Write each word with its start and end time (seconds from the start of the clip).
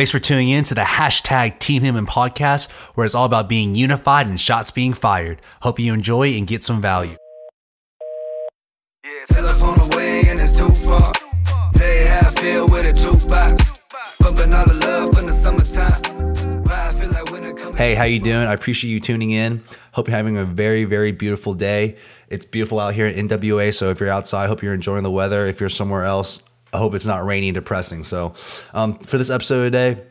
Thanks 0.00 0.12
for 0.12 0.18
tuning 0.18 0.48
in 0.48 0.64
to 0.64 0.74
the 0.74 0.80
hashtag 0.80 1.58
Team 1.58 1.82
Him 1.82 2.06
podcast, 2.06 2.70
where 2.94 3.04
it's 3.04 3.14
all 3.14 3.26
about 3.26 3.50
being 3.50 3.74
unified 3.74 4.26
and 4.26 4.40
shots 4.40 4.70
being 4.70 4.94
fired. 4.94 5.42
Hope 5.60 5.78
you 5.78 5.92
enjoy 5.92 6.28
and 6.38 6.46
get 6.46 6.62
some 6.62 6.80
value. 6.80 7.16
Yeah, 9.04 9.10
telephone 9.26 9.78
away 9.78 10.22
and 10.28 10.40
it's 10.40 10.56
too 10.56 10.70
far. 10.70 11.12
How 11.12 12.28
I 12.28 12.32
feel 12.40 12.66
with 12.66 12.86
a 12.86 12.94
jukebox. 12.94 13.78
Pumping 14.22 14.54
all 14.54 14.64
the 14.64 14.74
love 14.86 15.14
from 15.14 15.26
the 15.26 15.34
summertime. 15.34 16.64
Why 16.64 16.88
I 16.88 16.92
feel 16.94 17.10
like. 17.10 17.76
Hey, 17.76 17.94
how 17.94 18.04
you 18.04 18.20
doing? 18.20 18.46
I 18.46 18.54
appreciate 18.54 18.90
you 18.90 19.00
tuning 19.00 19.32
in. 19.32 19.62
Hope 19.92 20.08
you're 20.08 20.16
having 20.16 20.38
a 20.38 20.46
very, 20.46 20.84
very 20.84 21.12
beautiful 21.12 21.52
day. 21.52 21.98
It's 22.28 22.46
beautiful 22.46 22.80
out 22.80 22.94
here 22.94 23.06
in 23.06 23.28
NWA, 23.28 23.74
so 23.74 23.90
if 23.90 24.00
you're 24.00 24.08
outside, 24.08 24.46
hope 24.46 24.62
you're 24.62 24.72
enjoying 24.72 25.02
the 25.02 25.10
weather. 25.10 25.46
If 25.46 25.60
you're 25.60 25.68
somewhere 25.68 26.06
else, 26.06 26.42
I 26.72 26.78
hope 26.78 26.94
it's 26.94 27.06
not 27.06 27.24
rainy 27.24 27.48
and 27.48 27.54
depressing. 27.54 28.04
So, 28.04 28.34
um, 28.74 28.98
for 29.00 29.18
this 29.18 29.30
episode 29.30 29.64
today, 29.64 30.02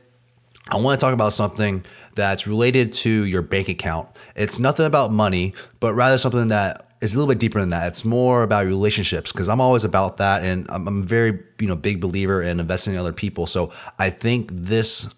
I 0.69 0.77
want 0.77 0.99
to 0.99 1.03
talk 1.03 1.13
about 1.13 1.33
something 1.33 1.83
that's 2.15 2.45
related 2.45 2.93
to 2.93 3.09
your 3.09 3.41
bank 3.41 3.69
account. 3.69 4.09
It's 4.35 4.59
nothing 4.59 4.85
about 4.85 5.11
money, 5.11 5.53
but 5.79 5.93
rather 5.93 6.17
something 6.17 6.49
that 6.49 6.89
is 7.01 7.15
a 7.15 7.17
little 7.17 7.31
bit 7.31 7.39
deeper 7.39 7.59
than 7.59 7.69
that. 7.69 7.87
It's 7.87 8.03
more 8.03 8.43
about 8.43 8.65
relationships 8.65 9.31
because 9.31 9.47
I'm 9.47 9.61
always 9.61 9.83
about 9.83 10.17
that, 10.17 10.43
and 10.43 10.69
I'm, 10.69 10.87
I'm 10.87 10.99
a 10.99 11.05
very 11.05 11.39
you 11.59 11.67
know 11.67 11.75
big 11.75 12.01
believer 12.01 12.41
in 12.41 12.59
investing 12.59 12.93
in 12.93 12.99
other 12.99 13.13
people. 13.13 13.47
So 13.47 13.71
I 13.97 14.09
think 14.09 14.49
this 14.51 15.13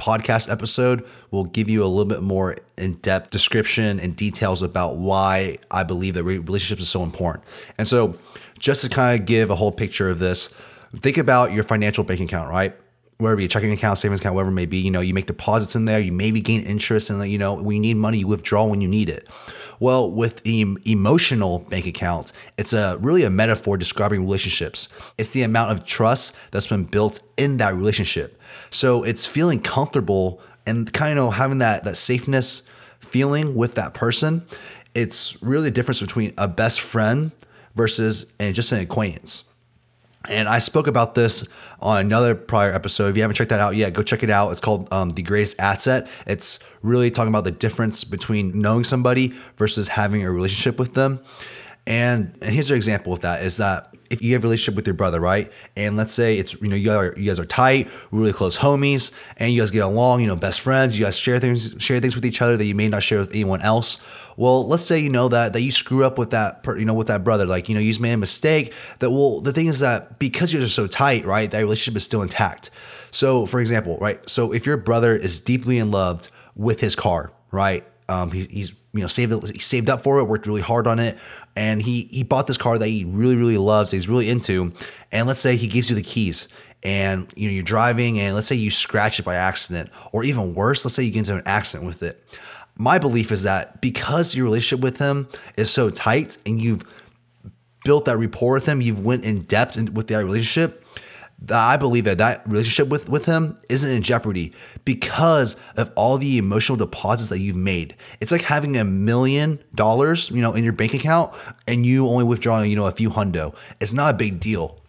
podcast 0.00 0.50
episode 0.50 1.06
will 1.30 1.44
give 1.44 1.68
you 1.68 1.84
a 1.84 1.86
little 1.86 2.06
bit 2.06 2.22
more 2.22 2.56
in-depth 2.78 3.30
description 3.30 4.00
and 4.00 4.16
details 4.16 4.62
about 4.62 4.96
why 4.96 5.58
I 5.70 5.82
believe 5.82 6.14
that 6.14 6.24
relationships 6.24 6.80
is 6.80 6.88
so 6.88 7.02
important. 7.02 7.44
And 7.76 7.86
so, 7.86 8.16
just 8.58 8.82
to 8.82 8.88
kind 8.88 9.20
of 9.20 9.26
give 9.26 9.50
a 9.50 9.54
whole 9.54 9.72
picture 9.72 10.08
of 10.08 10.18
this, 10.18 10.54
think 10.98 11.18
about 11.18 11.52
your 11.52 11.64
financial 11.64 12.04
bank 12.04 12.20
account, 12.20 12.50
right? 12.50 12.74
Be 13.18 13.44
a 13.44 13.48
checking 13.48 13.70
account, 13.70 13.98
savings 13.98 14.20
account, 14.20 14.34
whatever 14.34 14.50
it 14.50 14.54
may 14.54 14.64
be, 14.64 14.78
you 14.78 14.90
know, 14.90 15.02
you 15.02 15.12
make 15.12 15.26
deposits 15.26 15.74
in 15.74 15.84
there, 15.84 16.00
you 16.00 16.10
maybe 16.10 16.40
gain 16.40 16.62
interest, 16.62 17.10
and 17.10 17.30
you 17.30 17.36
know, 17.36 17.52
when 17.52 17.76
you 17.76 17.80
need 17.80 17.98
money, 17.98 18.18
you 18.18 18.26
withdraw 18.26 18.64
when 18.64 18.80
you 18.80 18.88
need 18.88 19.10
it. 19.10 19.28
Well, 19.78 20.10
with 20.10 20.42
the 20.42 20.76
emotional 20.86 21.58
bank 21.58 21.86
account, 21.86 22.32
it's 22.56 22.72
a 22.72 22.96
really 23.00 23.24
a 23.24 23.30
metaphor 23.30 23.76
describing 23.76 24.20
relationships. 24.20 24.88
It's 25.18 25.30
the 25.30 25.42
amount 25.42 25.72
of 25.72 25.84
trust 25.84 26.34
that's 26.50 26.66
been 26.66 26.84
built 26.84 27.20
in 27.36 27.58
that 27.58 27.74
relationship. 27.74 28.40
So 28.70 29.02
it's 29.04 29.26
feeling 29.26 29.60
comfortable 29.60 30.40
and 30.66 30.90
kind 30.92 31.18
of 31.18 31.34
having 31.34 31.58
that 31.58 31.84
that 31.84 31.96
safeness 31.96 32.62
feeling 33.00 33.54
with 33.54 33.74
that 33.74 33.92
person. 33.92 34.46
It's 34.94 35.42
really 35.42 35.64
the 35.64 35.70
difference 35.74 36.00
between 36.00 36.32
a 36.38 36.48
best 36.48 36.80
friend 36.80 37.32
versus 37.74 38.32
and 38.38 38.54
just 38.54 38.72
an 38.72 38.80
acquaintance. 38.80 39.44
And 40.28 40.48
I 40.48 40.58
spoke 40.58 40.86
about 40.86 41.14
this 41.14 41.48
on 41.80 41.98
another 41.98 42.34
prior 42.34 42.72
episode. 42.72 43.08
If 43.08 43.16
you 43.16 43.22
haven't 43.22 43.36
checked 43.36 43.50
that 43.50 43.60
out 43.60 43.74
yet, 43.74 43.94
go 43.94 44.02
check 44.02 44.22
it 44.22 44.28
out. 44.28 44.50
It's 44.50 44.60
called 44.60 44.92
um, 44.92 45.10
The 45.10 45.22
Greatest 45.22 45.58
Asset. 45.58 46.08
It's 46.26 46.58
really 46.82 47.10
talking 47.10 47.30
about 47.30 47.44
the 47.44 47.50
difference 47.50 48.04
between 48.04 48.58
knowing 48.58 48.84
somebody 48.84 49.32
versus 49.56 49.88
having 49.88 50.22
a 50.22 50.30
relationship 50.30 50.78
with 50.78 50.92
them. 50.92 51.20
And, 51.86 52.36
and 52.40 52.52
here's 52.52 52.70
an 52.70 52.76
example 52.76 53.12
of 53.12 53.20
that 53.20 53.42
is 53.42 53.56
that 53.56 53.90
if 54.10 54.22
you 54.22 54.34
have 54.34 54.42
a 54.42 54.46
relationship 54.46 54.74
with 54.74 54.86
your 54.86 54.94
brother, 54.94 55.20
right? 55.20 55.50
And 55.76 55.96
let's 55.96 56.12
say 56.12 56.36
it's 56.36 56.60
you 56.60 56.68
know 56.68 56.74
you 56.74 56.86
guys 56.86 56.96
are, 56.96 57.18
you 57.18 57.26
guys 57.26 57.38
are 57.38 57.46
tight, 57.46 57.88
really 58.10 58.32
close 58.32 58.58
homies, 58.58 59.12
and 59.36 59.52
you 59.52 59.60
guys 59.62 59.70
get 59.70 59.84
along, 59.84 60.20
you 60.20 60.26
know, 60.26 60.34
best 60.36 60.60
friends. 60.60 60.98
You 60.98 61.04
guys 61.04 61.16
share 61.16 61.38
things 61.38 61.76
share 61.78 62.00
things 62.00 62.16
with 62.16 62.26
each 62.26 62.42
other 62.42 62.56
that 62.56 62.64
you 62.64 62.74
may 62.74 62.88
not 62.88 63.04
share 63.04 63.20
with 63.20 63.30
anyone 63.30 63.62
else. 63.62 64.04
Well, 64.36 64.66
let's 64.66 64.84
say 64.84 64.98
you 64.98 65.10
know 65.10 65.28
that 65.28 65.52
that 65.52 65.62
you 65.62 65.70
screw 65.70 66.04
up 66.04 66.18
with 66.18 66.30
that 66.30 66.64
you 66.76 66.84
know 66.84 66.94
with 66.94 67.06
that 67.06 67.22
brother, 67.22 67.46
like 67.46 67.68
you 67.68 67.74
know 67.74 67.80
you 67.80 67.98
made 68.00 68.12
a 68.12 68.16
mistake. 68.16 68.74
That 68.98 69.10
well, 69.10 69.40
the 69.40 69.52
thing 69.52 69.68
is 69.68 69.78
that 69.78 70.18
because 70.18 70.52
you 70.52 70.58
guys 70.58 70.66
are 70.66 70.72
so 70.72 70.86
tight, 70.88 71.24
right? 71.24 71.48
That 71.48 71.60
relationship 71.60 71.96
is 71.96 72.04
still 72.04 72.22
intact. 72.22 72.70
So, 73.12 73.46
for 73.46 73.60
example, 73.60 73.96
right? 74.00 74.28
So 74.28 74.52
if 74.52 74.66
your 74.66 74.76
brother 74.76 75.14
is 75.16 75.40
deeply 75.40 75.78
in 75.78 75.90
love 75.92 76.30
with 76.56 76.80
his 76.80 76.96
car, 76.96 77.32
right? 77.52 77.84
Um, 78.10 78.32
he, 78.32 78.44
he's 78.50 78.74
you 78.92 79.00
know 79.00 79.06
saved 79.06 79.50
he 79.50 79.60
saved 79.60 79.88
up 79.88 80.02
for 80.02 80.18
it, 80.18 80.24
worked 80.24 80.46
really 80.46 80.60
hard 80.60 80.88
on 80.88 80.98
it, 80.98 81.16
and 81.54 81.80
he 81.80 82.08
he 82.10 82.24
bought 82.24 82.48
this 82.48 82.56
car 82.56 82.76
that 82.76 82.88
he 82.88 83.04
really 83.04 83.36
really 83.36 83.56
loves, 83.56 83.92
he's 83.92 84.08
really 84.08 84.28
into. 84.28 84.72
And 85.12 85.28
let's 85.28 85.38
say 85.38 85.54
he 85.54 85.68
gives 85.68 85.88
you 85.88 85.96
the 85.96 86.02
keys, 86.02 86.48
and 86.82 87.32
you 87.36 87.46
know 87.46 87.54
you're 87.54 87.62
driving, 87.62 88.18
and 88.18 88.34
let's 88.34 88.48
say 88.48 88.56
you 88.56 88.70
scratch 88.70 89.20
it 89.20 89.22
by 89.22 89.36
accident, 89.36 89.90
or 90.12 90.24
even 90.24 90.54
worse, 90.54 90.84
let's 90.84 90.96
say 90.96 91.04
you 91.04 91.12
get 91.12 91.20
into 91.20 91.36
an 91.36 91.42
accident 91.46 91.86
with 91.86 92.02
it. 92.02 92.22
My 92.76 92.98
belief 92.98 93.30
is 93.30 93.44
that 93.44 93.80
because 93.80 94.34
your 94.34 94.44
relationship 94.44 94.82
with 94.82 94.98
him 94.98 95.28
is 95.56 95.70
so 95.70 95.88
tight, 95.88 96.38
and 96.44 96.60
you've 96.60 96.82
built 97.84 98.06
that 98.06 98.16
rapport 98.16 98.54
with 98.54 98.66
him, 98.66 98.80
you've 98.80 99.04
went 99.04 99.24
in 99.24 99.42
depth 99.42 99.78
with 99.90 100.08
that 100.08 100.24
relationship 100.24 100.84
I 101.48 101.76
believe 101.76 102.04
that 102.04 102.18
that 102.18 102.46
relationship 102.46 102.88
with 102.88 103.08
with 103.08 103.24
him 103.24 103.58
isn't 103.68 103.90
in 103.90 104.02
jeopardy 104.02 104.52
because 104.84 105.56
of 105.76 105.90
all 105.96 106.18
the 106.18 106.36
emotional 106.38 106.76
deposits 106.76 107.30
that 107.30 107.38
you've 107.38 107.56
made. 107.56 107.96
It's 108.20 108.30
like 108.30 108.42
having 108.42 108.76
a 108.76 108.84
million 108.84 109.62
dollars, 109.74 110.30
you 110.30 110.42
know, 110.42 110.52
in 110.52 110.64
your 110.64 110.72
bank 110.72 110.92
account 110.92 111.34
and 111.66 111.86
you 111.86 112.06
only 112.06 112.24
withdrawing, 112.24 112.70
you 112.70 112.76
know, 112.76 112.86
a 112.86 112.92
few 112.92 113.10
hundo. 113.10 113.54
It's 113.80 113.92
not 113.92 114.14
a 114.14 114.16
big 114.16 114.38
deal. 114.40 114.79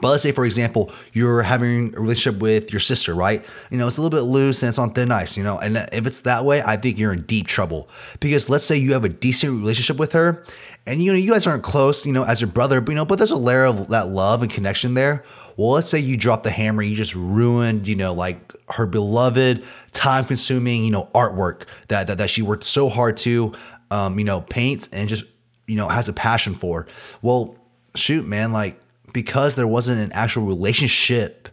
But 0.00 0.10
let's 0.10 0.22
say, 0.22 0.32
for 0.32 0.44
example, 0.44 0.92
you're 1.12 1.42
having 1.42 1.94
a 1.94 2.00
relationship 2.00 2.40
with 2.40 2.72
your 2.72 2.80
sister, 2.80 3.14
right? 3.14 3.44
You 3.70 3.78
know, 3.78 3.86
it's 3.86 3.98
a 3.98 4.02
little 4.02 4.16
bit 4.16 4.24
loose 4.24 4.62
and 4.62 4.68
it's 4.68 4.78
on 4.78 4.92
thin 4.92 5.10
ice, 5.10 5.36
you 5.36 5.44
know, 5.44 5.58
and 5.58 5.76
if 5.92 6.06
it's 6.06 6.20
that 6.20 6.44
way, 6.44 6.62
I 6.62 6.76
think 6.76 6.98
you're 6.98 7.12
in 7.12 7.22
deep 7.22 7.46
trouble. 7.46 7.88
Because 8.20 8.48
let's 8.48 8.64
say 8.64 8.76
you 8.76 8.92
have 8.92 9.04
a 9.04 9.08
decent 9.08 9.58
relationship 9.58 9.98
with 9.98 10.12
her 10.12 10.44
and, 10.86 11.02
you 11.02 11.12
know, 11.12 11.18
you 11.18 11.32
guys 11.32 11.46
aren't 11.46 11.62
close, 11.62 12.06
you 12.06 12.12
know, 12.12 12.24
as 12.24 12.40
your 12.40 12.48
brother, 12.48 12.80
but, 12.80 12.92
you 12.92 12.96
know, 12.96 13.04
but 13.04 13.18
there's 13.18 13.30
a 13.30 13.36
layer 13.36 13.64
of 13.64 13.88
that 13.88 14.08
love 14.08 14.42
and 14.42 14.50
connection 14.50 14.94
there. 14.94 15.24
Well, 15.56 15.70
let's 15.70 15.88
say 15.88 15.98
you 15.98 16.16
drop 16.16 16.44
the 16.44 16.50
hammer, 16.50 16.82
you 16.82 16.96
just 16.96 17.14
ruined, 17.14 17.88
you 17.88 17.96
know, 17.96 18.14
like 18.14 18.54
her 18.70 18.86
beloved, 18.86 19.64
time 19.92 20.24
consuming, 20.24 20.84
you 20.84 20.90
know, 20.90 21.08
artwork 21.14 21.62
that, 21.88 22.06
that, 22.06 22.18
that 22.18 22.30
she 22.30 22.42
worked 22.42 22.64
so 22.64 22.88
hard 22.88 23.16
to, 23.18 23.52
um, 23.90 24.18
you 24.18 24.24
know, 24.24 24.40
paint 24.40 24.88
and 24.92 25.08
just, 25.08 25.24
you 25.66 25.76
know, 25.76 25.88
has 25.88 26.08
a 26.08 26.12
passion 26.12 26.54
for. 26.54 26.86
Well, 27.20 27.56
shoot, 27.94 28.26
man, 28.26 28.52
like, 28.52 28.80
because 29.12 29.54
there 29.54 29.66
wasn't 29.66 30.00
an 30.00 30.12
actual 30.12 30.44
relationship, 30.44 31.48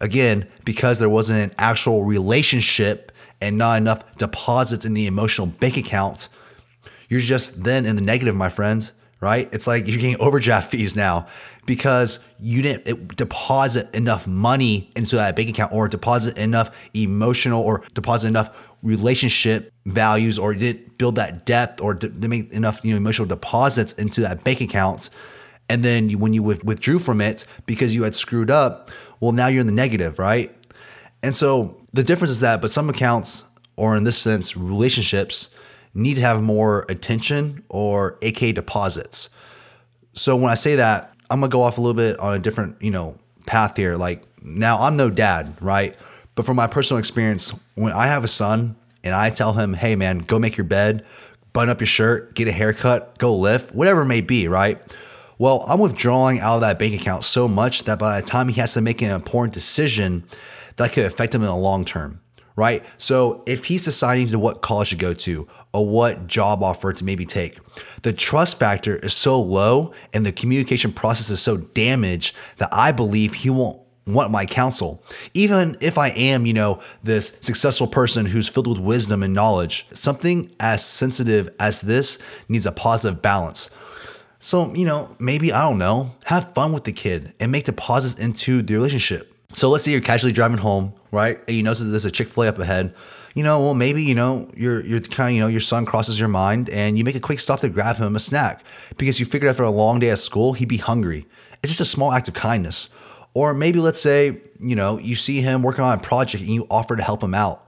again, 0.00 0.46
because 0.64 0.98
there 0.98 1.08
wasn't 1.08 1.50
an 1.50 1.54
actual 1.58 2.04
relationship 2.04 3.12
and 3.40 3.56
not 3.56 3.78
enough 3.78 4.16
deposits 4.16 4.84
in 4.84 4.94
the 4.94 5.06
emotional 5.06 5.46
bank 5.46 5.76
account, 5.76 6.28
you're 7.08 7.20
just 7.20 7.64
then 7.64 7.86
in 7.86 7.96
the 7.96 8.02
negative, 8.02 8.34
my 8.34 8.48
friend, 8.48 8.90
right? 9.20 9.48
It's 9.52 9.66
like 9.66 9.86
you're 9.86 9.98
getting 9.98 10.20
overdraft 10.20 10.70
fees 10.72 10.96
now 10.96 11.26
because 11.66 12.24
you 12.38 12.62
didn't 12.62 13.16
deposit 13.16 13.94
enough 13.94 14.26
money 14.26 14.90
into 14.96 15.16
that 15.16 15.36
bank 15.36 15.50
account 15.50 15.72
or 15.72 15.88
deposit 15.88 16.36
enough 16.38 16.76
emotional 16.94 17.62
or 17.62 17.82
deposit 17.94 18.28
enough 18.28 18.68
relationship 18.82 19.72
values 19.86 20.38
or 20.38 20.54
didn't 20.54 20.98
build 20.98 21.16
that 21.16 21.44
depth 21.44 21.80
or 21.80 21.98
make 22.20 22.52
enough 22.52 22.84
you 22.84 22.92
know 22.92 22.96
emotional 22.96 23.26
deposits 23.26 23.92
into 23.94 24.20
that 24.20 24.44
bank 24.44 24.60
account 24.60 25.10
and 25.68 25.82
then 25.82 26.08
you, 26.08 26.18
when 26.18 26.32
you 26.32 26.42
withdrew 26.42 26.98
from 26.98 27.20
it 27.20 27.44
because 27.66 27.94
you 27.94 28.04
had 28.04 28.14
screwed 28.14 28.50
up, 28.50 28.90
well, 29.20 29.32
now 29.32 29.48
you're 29.48 29.60
in 29.60 29.66
the 29.66 29.72
negative, 29.72 30.18
right? 30.18 30.54
And 31.22 31.34
so 31.34 31.80
the 31.92 32.02
difference 32.02 32.30
is 32.30 32.40
that, 32.40 32.60
but 32.60 32.70
some 32.70 32.88
accounts, 32.88 33.44
or 33.76 33.96
in 33.96 34.04
this 34.04 34.18
sense, 34.18 34.56
relationships, 34.56 35.54
need 35.94 36.14
to 36.14 36.20
have 36.20 36.42
more 36.42 36.86
attention 36.88 37.64
or 37.68 38.18
AK 38.22 38.54
deposits. 38.54 39.30
So 40.14 40.36
when 40.36 40.50
I 40.50 40.54
say 40.54 40.76
that, 40.76 41.12
I'm 41.30 41.40
gonna 41.40 41.50
go 41.50 41.62
off 41.62 41.78
a 41.78 41.80
little 41.80 41.94
bit 41.94 42.18
on 42.18 42.34
a 42.34 42.38
different, 42.38 42.80
you 42.82 42.90
know, 42.90 43.16
path 43.46 43.76
here. 43.76 43.96
Like 43.96 44.24
now 44.42 44.80
I'm 44.80 44.96
no 44.96 45.10
dad, 45.10 45.54
right? 45.60 45.96
But 46.34 46.46
from 46.46 46.56
my 46.56 46.66
personal 46.66 46.98
experience, 46.98 47.52
when 47.74 47.92
I 47.92 48.06
have 48.06 48.24
a 48.24 48.28
son 48.28 48.76
and 49.02 49.14
I 49.14 49.30
tell 49.30 49.52
him, 49.54 49.74
hey 49.74 49.96
man, 49.96 50.18
go 50.18 50.38
make 50.38 50.56
your 50.56 50.64
bed, 50.64 51.04
button 51.52 51.70
up 51.70 51.80
your 51.80 51.86
shirt, 51.86 52.34
get 52.34 52.48
a 52.48 52.52
haircut, 52.52 53.18
go 53.18 53.36
lift, 53.36 53.74
whatever 53.74 54.02
it 54.02 54.06
may 54.06 54.20
be, 54.20 54.48
right? 54.48 54.80
Well, 55.38 55.64
I'm 55.68 55.78
withdrawing 55.78 56.40
out 56.40 56.56
of 56.56 56.60
that 56.62 56.80
bank 56.80 57.00
account 57.00 57.24
so 57.24 57.46
much 57.46 57.84
that 57.84 58.00
by 58.00 58.20
the 58.20 58.26
time 58.26 58.48
he 58.48 58.60
has 58.60 58.72
to 58.74 58.80
make 58.80 59.00
an 59.02 59.12
important 59.12 59.54
decision, 59.54 60.24
that 60.76 60.92
could 60.92 61.04
affect 61.04 61.32
him 61.32 61.42
in 61.42 61.46
the 61.46 61.54
long 61.54 61.84
term, 61.84 62.20
right? 62.56 62.84
So 62.96 63.44
if 63.46 63.66
he's 63.66 63.84
deciding 63.84 64.26
to 64.28 64.38
what 64.38 64.62
college 64.62 64.90
to 64.90 64.96
go 64.96 65.14
to 65.14 65.46
or 65.72 65.86
what 65.86 66.26
job 66.26 66.64
offer 66.64 66.92
to 66.92 67.04
maybe 67.04 67.24
take, 67.24 67.58
the 68.02 68.12
trust 68.12 68.58
factor 68.58 68.96
is 68.96 69.12
so 69.12 69.40
low 69.40 69.92
and 70.12 70.26
the 70.26 70.32
communication 70.32 70.92
process 70.92 71.30
is 71.30 71.40
so 71.40 71.56
damaged 71.56 72.34
that 72.56 72.70
I 72.72 72.90
believe 72.90 73.34
he 73.34 73.50
won't 73.50 73.80
want 74.08 74.30
my 74.30 74.44
counsel. 74.46 75.04
Even 75.34 75.76
if 75.80 75.98
I 75.98 76.08
am, 76.08 76.46
you 76.46 76.54
know, 76.54 76.80
this 77.02 77.28
successful 77.40 77.86
person 77.86 78.26
who's 78.26 78.48
filled 78.48 78.66
with 78.66 78.78
wisdom 78.78 79.22
and 79.22 79.34
knowledge, 79.34 79.86
something 79.92 80.50
as 80.58 80.84
sensitive 80.84 81.48
as 81.60 81.82
this 81.82 82.18
needs 82.48 82.66
a 82.66 82.72
positive 82.72 83.22
balance. 83.22 83.70
So, 84.40 84.72
you 84.74 84.84
know, 84.84 85.16
maybe, 85.18 85.52
I 85.52 85.62
don't 85.62 85.78
know, 85.78 86.14
have 86.24 86.54
fun 86.54 86.72
with 86.72 86.84
the 86.84 86.92
kid 86.92 87.32
and 87.40 87.50
make 87.50 87.64
deposits 87.64 88.18
into 88.18 88.62
the 88.62 88.74
relationship. 88.74 89.34
So 89.54 89.68
let's 89.70 89.84
say 89.84 89.90
you're 89.90 90.00
casually 90.00 90.32
driving 90.32 90.58
home, 90.58 90.92
right? 91.10 91.40
And 91.48 91.56
you 91.56 91.62
notice 91.62 91.80
there's 91.80 92.04
a 92.04 92.10
Chick 92.10 92.28
fil 92.28 92.44
A 92.44 92.48
up 92.48 92.58
ahead. 92.58 92.94
You 93.34 93.42
know, 93.42 93.60
well, 93.60 93.74
maybe, 93.74 94.02
you 94.02 94.14
know, 94.14 94.48
you're, 94.56 94.80
you're 94.84 95.00
kind 95.00 95.30
of, 95.30 95.34
you 95.34 95.40
know, 95.40 95.48
your 95.48 95.60
son 95.60 95.86
crosses 95.86 96.18
your 96.18 96.28
mind 96.28 96.70
and 96.70 96.98
you 96.98 97.04
make 97.04 97.14
a 97.14 97.20
quick 97.20 97.40
stop 97.40 97.60
to 97.60 97.68
grab 97.68 97.96
him 97.96 98.16
a 98.16 98.20
snack 98.20 98.62
because 98.96 99.18
you 99.18 99.26
figured 99.26 99.50
after 99.50 99.62
a 99.62 99.70
long 99.70 99.98
day 99.98 100.10
at 100.10 100.18
school, 100.18 100.52
he'd 100.52 100.68
be 100.68 100.76
hungry. 100.76 101.26
It's 101.62 101.70
just 101.70 101.80
a 101.80 101.84
small 101.84 102.12
act 102.12 102.28
of 102.28 102.34
kindness. 102.34 102.88
Or 103.34 103.54
maybe 103.54 103.78
let's 103.78 104.00
say, 104.00 104.38
you 104.60 104.74
know, 104.74 104.98
you 104.98 105.14
see 105.14 105.40
him 105.40 105.62
working 105.62 105.84
on 105.84 105.96
a 105.96 106.00
project 106.00 106.42
and 106.42 106.52
you 106.52 106.66
offer 106.70 106.96
to 106.96 107.02
help 107.02 107.22
him 107.22 107.34
out. 107.34 107.64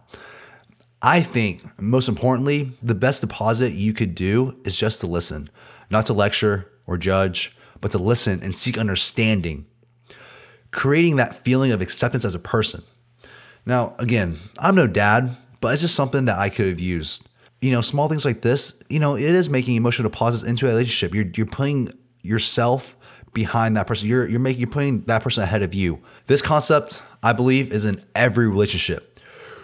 I 1.03 1.23
think, 1.23 1.63
most 1.81 2.09
importantly, 2.09 2.73
the 2.83 2.95
best 2.95 3.21
deposit 3.23 3.73
you 3.73 3.93
could 3.93 4.15
do 4.15 4.57
is 4.65 4.77
just 4.77 5.01
to 5.01 5.07
listen, 5.07 5.49
not 5.91 6.07
to 6.07 6.13
lecture 6.13 6.71
or 6.87 6.97
judge, 6.97 7.57
but 7.81 7.91
to 7.93 7.99
listen 7.99 8.41
and 8.43 8.55
seek 8.55 8.79
understanding, 8.79 9.67
creating 10.71 11.17
that 11.17 11.45
feeling 11.45 11.73
of 11.73 11.81
acceptance 11.81 12.25
as 12.25 12.35
a 12.35 12.39
person. 12.39 12.83
Now, 13.67 13.95
again, 13.99 14.37
I'm 14.59 14.75
no 14.75 14.87
dad, 14.87 15.37
but 15.61 15.73
it's 15.73 15.83
just 15.83 15.95
something 15.95 16.25
that 16.27 16.39
I 16.39 16.49
could 16.49 16.67
have 16.67 16.81
used. 16.81 17.27
You 17.61 17.73
know, 17.73 17.81
small 17.81 18.09
things 18.09 18.25
like 18.25 18.41
this, 18.41 18.83
you 18.89 18.99
know, 18.99 19.17
it 19.17 19.23
is 19.23 19.51
making 19.51 19.77
emotional 19.77 20.09
deposits 20.09 20.43
into 20.43 20.67
a 20.67 20.71
relationship. 20.71 21.15
You're, 21.15 21.31
you're 21.37 21.47
putting 21.47 21.93
yourself 22.23 22.97
behind 23.35 23.77
that 23.77 23.87
person. 23.87 24.09
You're, 24.09 24.27
you're 24.29 24.41
making, 24.41 24.61
you're 24.61 24.71
putting 24.71 25.03
that 25.03 25.23
person 25.23 25.43
ahead 25.43 25.63
of 25.63 25.75
you. 25.75 26.01
This 26.27 26.43
concept, 26.43 27.03
I 27.23 27.33
believe, 27.33 27.73
is 27.73 27.85
in 27.85 28.03
every 28.15 28.49
relationship 28.49 29.07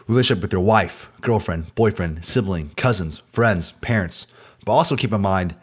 relationship 0.09 0.41
with 0.41 0.53
your 0.53 0.63
wife, 0.63 1.11
girlfriend, 1.21 1.75
boyfriend, 1.75 2.25
sibling, 2.25 2.71
cousins, 2.77 3.23
friends, 3.33 3.73
parents. 3.73 4.29
But 4.65 4.73
also 4.73 4.95
keep 4.95 5.13
in 5.13 5.21
mind, 5.21 5.57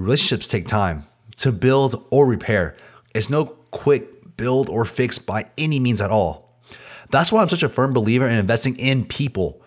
relationships 0.00 0.48
take 0.48 0.66
time 0.66 1.04
to 1.36 1.52
build 1.52 2.06
or 2.10 2.26
repair. 2.26 2.76
It's 3.14 3.30
no 3.30 3.44
quick 3.70 4.36
build 4.36 4.68
or 4.68 4.84
fix 4.84 5.18
by 5.18 5.44
any 5.58 5.78
means 5.78 6.00
at 6.00 6.10
all. 6.10 6.58
That's 7.10 7.30
why 7.30 7.42
I'm 7.42 7.48
such 7.48 7.62
a 7.62 7.68
firm 7.68 7.92
believer 7.92 8.26
in 8.26 8.36
investing 8.36 8.78
in 8.78 9.04
people. 9.04 9.60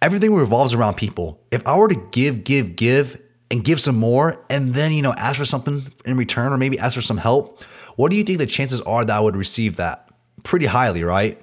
Everything 0.00 0.34
revolves 0.34 0.72
around 0.72 0.94
people. 0.96 1.40
If 1.50 1.66
I 1.66 1.76
were 1.76 1.88
to 1.88 2.08
give, 2.12 2.44
give, 2.44 2.76
give, 2.76 3.20
and 3.50 3.64
give 3.64 3.80
some 3.80 3.96
more, 3.96 4.44
and 4.50 4.74
then, 4.74 4.92
you 4.92 5.02
know, 5.02 5.12
ask 5.12 5.38
for 5.38 5.44
something 5.44 5.82
in 6.04 6.16
return, 6.16 6.52
or 6.52 6.58
maybe 6.58 6.78
ask 6.78 6.94
for 6.94 7.02
some 7.02 7.16
help, 7.16 7.62
what 7.96 8.10
do 8.10 8.16
you 8.16 8.24
think 8.24 8.38
the 8.38 8.46
chances 8.46 8.80
are 8.82 9.04
that 9.04 9.16
I 9.16 9.20
would 9.20 9.36
receive 9.36 9.76
that? 9.76 10.08
Pretty 10.42 10.66
highly, 10.66 11.02
right? 11.04 11.40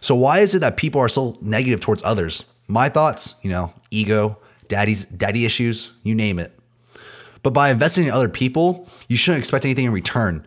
So 0.00 0.14
why 0.14 0.40
is 0.40 0.54
it 0.54 0.60
that 0.60 0.76
people 0.76 1.00
are 1.00 1.08
so 1.08 1.36
negative 1.40 1.80
towards 1.80 2.02
others? 2.02 2.44
My 2.68 2.88
thoughts, 2.88 3.34
you 3.42 3.50
know, 3.50 3.72
ego, 3.90 4.38
daddy's 4.68 5.04
daddy 5.04 5.44
issues, 5.44 5.92
you 6.02 6.14
name 6.14 6.38
it. 6.38 6.55
But 7.46 7.52
by 7.52 7.70
investing 7.70 8.06
in 8.06 8.10
other 8.10 8.28
people, 8.28 8.88
you 9.06 9.16
shouldn't 9.16 9.38
expect 9.38 9.64
anything 9.64 9.84
in 9.84 9.92
return. 9.92 10.44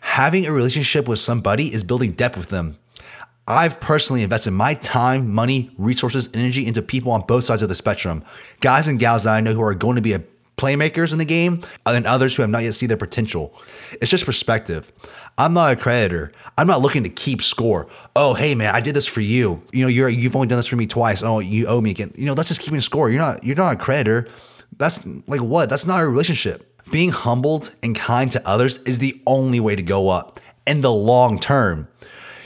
Having 0.00 0.46
a 0.46 0.52
relationship 0.52 1.06
with 1.06 1.20
somebody 1.20 1.72
is 1.72 1.84
building 1.84 2.10
depth 2.10 2.36
with 2.36 2.48
them. 2.48 2.76
I've 3.46 3.78
personally 3.78 4.24
invested 4.24 4.50
my 4.50 4.74
time, 4.74 5.32
money, 5.32 5.70
resources, 5.78 6.28
energy 6.34 6.66
into 6.66 6.82
people 6.82 7.12
on 7.12 7.20
both 7.20 7.44
sides 7.44 7.62
of 7.62 7.68
the 7.68 7.76
spectrum. 7.76 8.24
Guys 8.58 8.88
and 8.88 8.98
gals 8.98 9.22
that 9.22 9.34
I 9.34 9.40
know 9.40 9.52
who 9.52 9.62
are 9.62 9.76
going 9.76 9.94
to 9.94 10.02
be 10.02 10.16
playmakers 10.56 11.12
in 11.12 11.18
the 11.18 11.24
game 11.24 11.62
and 11.86 12.04
others 12.04 12.34
who 12.34 12.42
have 12.42 12.50
not 12.50 12.64
yet 12.64 12.74
seen 12.74 12.88
their 12.88 12.96
potential. 12.96 13.54
It's 14.02 14.10
just 14.10 14.26
perspective. 14.26 14.90
I'm 15.38 15.54
not 15.54 15.72
a 15.72 15.76
creditor. 15.76 16.32
I'm 16.58 16.66
not 16.66 16.80
looking 16.80 17.04
to 17.04 17.10
keep 17.10 17.42
score. 17.42 17.86
Oh, 18.16 18.34
hey 18.34 18.56
man, 18.56 18.74
I 18.74 18.80
did 18.80 18.96
this 18.96 19.06
for 19.06 19.20
you. 19.20 19.62
You 19.72 19.82
know, 19.82 19.88
you're 19.88 20.08
you've 20.08 20.34
only 20.34 20.48
done 20.48 20.58
this 20.58 20.66
for 20.66 20.74
me 20.74 20.88
twice. 20.88 21.22
Oh, 21.22 21.38
you 21.38 21.68
owe 21.68 21.80
me 21.80 21.92
again. 21.92 22.12
You 22.16 22.26
know, 22.26 22.34
that's 22.34 22.48
just 22.48 22.60
keeping 22.60 22.80
score. 22.80 23.08
You're 23.08 23.22
not 23.22 23.44
you're 23.44 23.54
not 23.54 23.74
a 23.74 23.76
creditor. 23.76 24.28
That's 24.80 25.06
like 25.26 25.42
what? 25.42 25.68
That's 25.68 25.86
not 25.86 26.02
a 26.02 26.08
relationship. 26.08 26.66
Being 26.90 27.10
humbled 27.10 27.72
and 27.82 27.94
kind 27.94 28.32
to 28.32 28.48
others 28.48 28.78
is 28.84 28.98
the 28.98 29.20
only 29.26 29.60
way 29.60 29.76
to 29.76 29.82
go 29.82 30.08
up 30.08 30.40
in 30.66 30.80
the 30.80 30.90
long 30.90 31.38
term. 31.38 31.86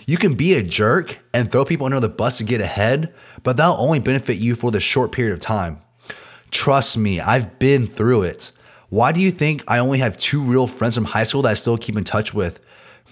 You 0.05 0.17
can 0.17 0.35
be 0.35 0.55
a 0.55 0.63
jerk 0.63 1.21
and 1.33 1.51
throw 1.51 1.65
people 1.65 1.87
under 1.87 2.01
the 2.01 2.09
bus 2.09 2.39
to 2.39 2.45
get 2.45 2.61
ahead, 2.61 3.15
but 3.45 3.57
that'll 3.57 3.77
only 3.77 4.01
benefit 4.01 4.37
you 4.39 4.57
for 4.57 4.73
the 4.73 4.81
short 4.81 5.13
period 5.13 5.33
of 5.33 5.39
time. 5.39 5.81
Trust 6.51 6.99
me, 6.99 7.21
I've 7.21 7.61
been 7.61 7.87
through 7.87 8.25
it. 8.25 8.51
Why 8.89 9.13
do 9.13 9.21
you 9.21 9.31
think 9.31 9.63
I 9.69 9.79
only 9.79 9.99
have 9.99 10.19
two 10.19 10.43
real 10.43 10.67
friends 10.67 10.97
from 10.97 11.05
high 11.05 11.23
school 11.23 11.43
that 11.43 11.51
I 11.51 11.55
still 11.55 11.79
keep 11.79 11.97
in 11.97 12.05
touch 12.05 12.35
with? 12.35 12.59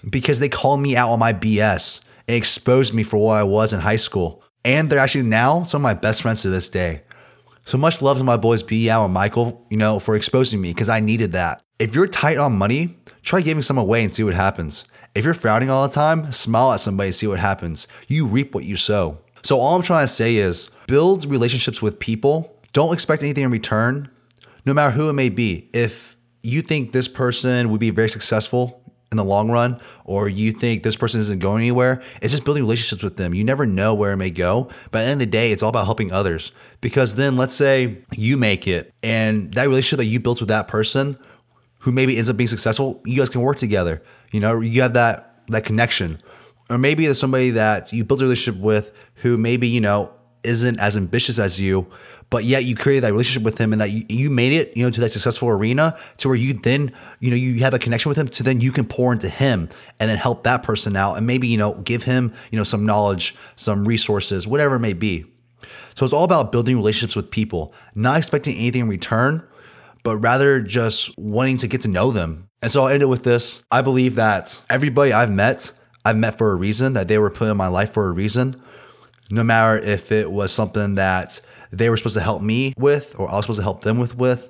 Because 0.07 0.39
they 0.39 0.49
called 0.49 0.81
me 0.81 0.97
out 0.97 1.09
on 1.09 1.19
my 1.19 1.31
BS 1.31 2.03
and 2.27 2.35
exposed 2.35 2.93
me 2.93 3.03
for 3.03 3.17
what 3.17 3.37
I 3.37 3.43
was 3.43 3.71
in 3.71 3.79
high 3.79 3.95
school. 3.95 4.43
And 4.65 4.89
they're 4.89 4.99
actually 4.99 5.23
now 5.23 5.63
some 5.63 5.79
of 5.79 5.83
my 5.83 5.93
best 5.93 6.21
friends 6.21 6.41
to 6.41 6.49
this 6.49 6.69
day. 6.69 7.03
So 7.65 7.77
much 7.77 8.01
love 8.01 8.17
to 8.17 8.23
my 8.23 8.37
boys 8.37 8.61
B 8.61 8.87
Yao 8.87 9.05
and 9.05 9.13
Michael, 9.13 9.65
you 9.69 9.77
know, 9.77 9.99
for 9.99 10.15
exposing 10.15 10.59
me 10.59 10.71
because 10.71 10.89
I 10.89 10.99
needed 10.99 11.31
that. 11.31 11.61
If 11.79 11.95
you're 11.95 12.07
tight 12.07 12.37
on 12.37 12.53
money, 12.53 12.97
try 13.21 13.41
giving 13.41 13.63
some 13.63 13.77
away 13.77 14.03
and 14.03 14.11
see 14.11 14.23
what 14.23 14.33
happens. 14.33 14.85
If 15.15 15.23
you're 15.25 15.33
frowning 15.33 15.69
all 15.69 15.87
the 15.87 15.93
time, 15.93 16.31
smile 16.31 16.73
at 16.73 16.79
somebody 16.79 17.07
and 17.07 17.15
see 17.15 17.27
what 17.27 17.39
happens. 17.39 17.87
You 18.07 18.25
reap 18.25 18.53
what 18.53 18.65
you 18.65 18.75
sow. 18.75 19.19
So 19.43 19.59
all 19.59 19.75
I'm 19.75 19.81
trying 19.81 20.07
to 20.07 20.11
say 20.11 20.35
is 20.35 20.71
build 20.87 21.25
relationships 21.25 21.81
with 21.81 21.99
people 21.99 22.49
don't 22.73 22.93
expect 22.93 23.21
anything 23.21 23.43
in 23.43 23.51
return, 23.51 24.09
no 24.65 24.73
matter 24.73 24.91
who 24.91 25.07
it 25.07 25.13
may 25.13 25.29
be. 25.29 25.69
If 25.73 26.17
you 26.41 26.61
think 26.61 26.91
this 26.91 27.07
person 27.07 27.69
would 27.69 27.79
be 27.79 27.91
very 27.91 28.09
successful 28.09 28.82
in 29.13 29.17
the 29.17 29.23
long 29.23 29.49
run, 29.49 29.79
or 30.03 30.27
you 30.27 30.51
think 30.51 30.83
this 30.83 30.95
person 30.95 31.21
isn't 31.21 31.39
going 31.39 31.61
anywhere, 31.61 32.01
it's 32.21 32.33
just 32.33 32.43
building 32.43 32.63
relationships 32.63 33.03
with 33.03 33.15
them. 33.15 33.33
You 33.33 33.43
never 33.43 33.65
know 33.65 33.93
where 33.93 34.11
it 34.11 34.17
may 34.17 34.31
go. 34.31 34.69
But 34.91 34.99
at 34.99 35.05
the 35.05 35.11
end 35.11 35.21
of 35.21 35.27
the 35.27 35.31
day, 35.31 35.51
it's 35.51 35.63
all 35.63 35.69
about 35.69 35.85
helping 35.85 36.11
others. 36.11 36.51
Because 36.81 37.15
then 37.15 37.37
let's 37.37 37.53
say 37.53 37.99
you 38.11 38.35
make 38.35 38.67
it 38.67 38.93
and 39.03 39.53
that 39.53 39.67
relationship 39.67 39.97
that 39.97 40.05
you 40.05 40.19
built 40.19 40.39
with 40.39 40.49
that 40.49 40.67
person 40.67 41.17
who 41.79 41.91
maybe 41.91 42.17
ends 42.17 42.29
up 42.29 42.37
being 42.37 42.47
successful, 42.47 43.01
you 43.05 43.17
guys 43.17 43.29
can 43.29 43.41
work 43.41 43.57
together. 43.57 44.01
You 44.31 44.39
know, 44.39 44.59
you 44.59 44.81
have 44.81 44.93
that 44.93 45.43
that 45.49 45.65
connection. 45.65 46.21
Or 46.69 46.77
maybe 46.77 47.05
there's 47.05 47.19
somebody 47.19 47.51
that 47.51 47.91
you 47.91 48.03
built 48.03 48.21
a 48.21 48.23
relationship 48.23 48.61
with 48.61 48.91
who 49.15 49.37
maybe, 49.37 49.67
you 49.67 49.81
know, 49.81 50.13
isn't 50.43 50.79
as 50.79 50.97
ambitious 50.97 51.39
as 51.39 51.59
you, 51.59 51.87
but 52.29 52.43
yet 52.43 52.63
you 52.63 52.75
created 52.75 53.03
that 53.03 53.11
relationship 53.11 53.43
with 53.43 53.57
him 53.57 53.73
and 53.73 53.81
that 53.81 53.91
you, 53.91 54.05
you 54.09 54.29
made 54.29 54.53
it, 54.53 54.75
you 54.75 54.83
know, 54.83 54.89
to 54.89 55.01
that 55.01 55.11
successful 55.11 55.49
arena 55.49 55.97
to 56.17 56.27
where 56.27 56.35
you 56.35 56.53
then, 56.53 56.91
you 57.19 57.29
know, 57.29 57.35
you 57.35 57.59
have 57.59 57.73
a 57.73 57.79
connection 57.79 58.09
with 58.09 58.17
him 58.17 58.27
to 58.27 58.43
then 58.43 58.59
you 58.59 58.71
can 58.71 58.85
pour 58.85 59.13
into 59.13 59.29
him 59.29 59.69
and 59.99 60.09
then 60.09 60.17
help 60.17 60.43
that 60.43 60.63
person 60.63 60.95
out 60.95 61.15
and 61.15 61.27
maybe, 61.27 61.47
you 61.47 61.57
know, 61.57 61.75
give 61.75 62.03
him, 62.03 62.33
you 62.51 62.57
know, 62.57 62.63
some 62.63 62.85
knowledge, 62.85 63.35
some 63.55 63.87
resources, 63.87 64.47
whatever 64.47 64.75
it 64.75 64.79
may 64.79 64.93
be. 64.93 65.25
So 65.95 66.05
it's 66.05 66.13
all 66.13 66.23
about 66.23 66.51
building 66.51 66.75
relationships 66.75 67.15
with 67.15 67.29
people, 67.29 67.73
not 67.93 68.17
expecting 68.17 68.55
anything 68.55 68.81
in 68.81 68.87
return, 68.89 69.47
but 70.03 70.17
rather 70.17 70.59
just 70.59 71.17
wanting 71.17 71.57
to 71.57 71.67
get 71.67 71.81
to 71.81 71.87
know 71.87 72.11
them. 72.11 72.49
And 72.61 72.71
so 72.71 72.83
I'll 72.83 72.89
end 72.89 73.03
it 73.03 73.07
with 73.07 73.23
this. 73.23 73.63
I 73.69 73.81
believe 73.81 74.15
that 74.15 74.61
everybody 74.69 75.13
I've 75.13 75.31
met, 75.31 75.71
I've 76.03 76.17
met 76.17 76.37
for 76.37 76.51
a 76.51 76.55
reason, 76.55 76.93
that 76.93 77.07
they 77.07 77.17
were 77.17 77.29
put 77.29 77.49
in 77.49 77.57
my 77.57 77.67
life 77.67 77.93
for 77.93 78.07
a 78.07 78.11
reason 78.11 78.61
no 79.29 79.43
matter 79.43 79.79
if 79.79 80.11
it 80.11 80.31
was 80.31 80.51
something 80.51 80.95
that 80.95 81.39
they 81.71 81.89
were 81.89 81.97
supposed 81.97 82.15
to 82.15 82.21
help 82.21 82.41
me 82.41 82.73
with 82.77 83.15
or 83.17 83.29
I 83.29 83.35
was 83.35 83.45
supposed 83.45 83.59
to 83.59 83.63
help 83.63 83.81
them 83.81 83.97
with 83.97 84.15
with. 84.15 84.49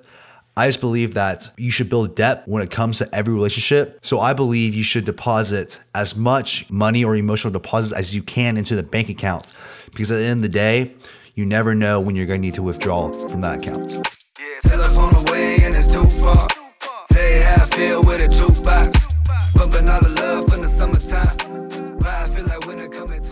I 0.56 0.68
just 0.68 0.82
believe 0.82 1.16
that 1.16 1.50
you 1.58 1.72
should 1.72 1.90
build 1.90 2.16
depth 2.16 2.48
when 2.48 2.62
it 2.62 2.70
comes 2.70 3.00
to 3.00 3.16
every 3.16 3.34
relationship. 3.34 3.98
So 4.04 4.20
I 4.20 4.34
believe 4.34 4.76
you 4.76 4.84
should 4.84 5.04
deposit 5.04 5.80
as 5.96 6.16
much 6.16 6.70
money 6.70 7.04
or 7.04 7.16
emotional 7.16 7.52
deposits 7.52 7.92
as 7.92 8.14
you 8.14 8.22
can 8.22 8.56
into 8.56 8.76
the 8.76 8.84
bank 8.84 9.10
account 9.10 9.52
because 9.86 10.12
at 10.12 10.18
the 10.18 10.26
end 10.26 10.40
of 10.46 10.52
the 10.52 10.58
day, 10.58 10.94
you 11.34 11.46
never 11.46 11.74
know 11.74 12.00
when 12.00 12.16
you're 12.16 12.28
going 12.28 12.40
to 12.40 12.46
need 12.46 12.54
to 12.54 12.64
withdraw 12.64 13.12
from 13.28 13.42
that 13.42 13.60
account. 13.60 14.13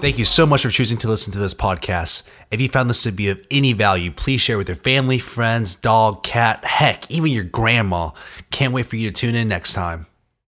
Thank 0.02 0.18
you 0.18 0.26
so 0.26 0.48
much 0.48 0.64
for 0.64 0.70
choosing 0.70 0.98
to 0.98 1.08
listen 1.08 1.32
to 1.34 1.38
this 1.38 1.54
podcast. 1.54 2.24
If 2.50 2.60
you 2.60 2.68
found 2.70 2.90
this 2.90 3.04
to 3.04 3.12
be 3.12 3.30
of 3.30 3.40
any 3.52 3.74
value, 3.74 4.12
please 4.12 4.42
share 4.42 4.58
with 4.58 4.68
your 4.68 4.76
family, 4.76 5.20
friends, 5.20 5.76
dog, 5.76 6.24
cat, 6.24 6.66
heck, 6.66 7.12
even 7.12 7.32
your 7.32 7.44
grandma. 7.44 8.10
Can't 8.50 8.74
wait 8.74 8.88
for 8.88 8.96
you 8.96 9.12
to 9.12 9.14
tune 9.14 9.36
in 9.36 9.48
next 9.48 9.74
time. 9.74 10.08